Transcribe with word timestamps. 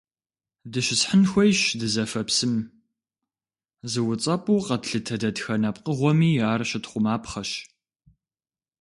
Дыщысхьын 0.71 1.23
хуейщ 1.31 1.59
дызэфэ 1.79 2.21
псым, 2.27 2.53
зыуцӀэпӀу 3.91 4.63
къэтлъытэ 4.65 5.15
дэтхэнэ 5.21 5.69
пкъыгъуэми 5.75 6.31
ар 6.51 6.61
щытхъумапхъэщ. 6.69 7.51